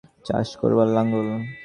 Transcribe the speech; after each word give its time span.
চাষ 0.25 0.49
করবার 0.61 0.87
লাঙ্গল। 0.95 1.27